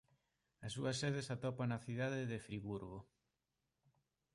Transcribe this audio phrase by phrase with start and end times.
[0.65, 2.99] A súa sede se atopa na cidade de Friburgo.